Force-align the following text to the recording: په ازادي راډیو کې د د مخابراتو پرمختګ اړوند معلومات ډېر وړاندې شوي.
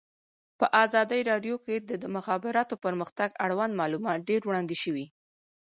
په 0.59 0.65
ازادي 0.83 1.21
راډیو 1.31 1.55
کې 1.65 1.75
د 1.89 1.91
د 2.01 2.05
مخابراتو 2.15 2.75
پرمختګ 2.85 3.29
اړوند 3.45 3.73
معلومات 3.81 4.19
ډېر 4.29 4.41
وړاندې 4.45 4.75
شوي. 4.83 5.05